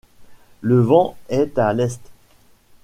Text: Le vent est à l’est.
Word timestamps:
Le 0.61 0.79
vent 0.81 1.15
est 1.29 1.59
à 1.59 1.73
l’est. 1.73 2.01